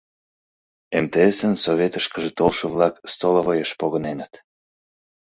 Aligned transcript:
МТС-н 1.03 1.53
советышкыже 1.63 2.31
толшо-влак 2.37 2.95
столовоеш 3.11 3.69
погыненыт. 3.79 4.33